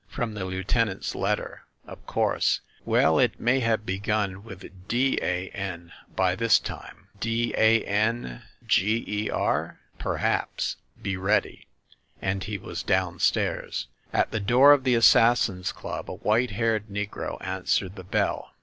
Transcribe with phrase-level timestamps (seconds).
[0.07, 2.61] "From the lieutenant's letter." "Of course.
[2.85, 8.41] Well, it may have begun with 'D a n* by this time." "D a n
[8.65, 10.77] g e r?" "Perhaps.
[10.99, 11.67] Be ready!"
[12.19, 13.89] And he was down stairs.
[14.11, 18.53] At the door of the Assassins' Club, a white haired negro answered the bell.